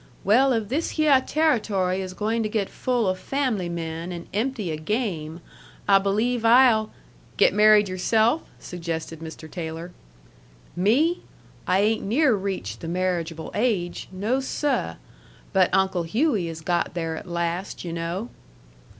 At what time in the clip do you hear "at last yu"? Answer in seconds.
17.15-17.93